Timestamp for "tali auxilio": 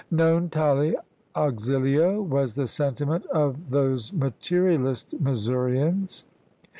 0.49-2.23